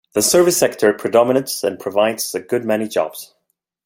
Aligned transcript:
The 0.13 0.23
service 0.23 0.57
sector 0.57 0.93
predominates 0.93 1.63
and 1.63 1.77
provides 1.77 2.33
a 2.33 2.39
good 2.39 2.65
many 2.65 2.87
jobs. 2.87 3.35